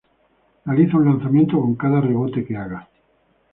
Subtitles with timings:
[0.65, 2.89] Realiza un lanzamiento con cada rebote que haga.